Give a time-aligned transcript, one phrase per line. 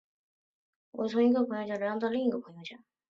[0.93, 2.79] 我从一个朋友家流浪到另一个朋友家。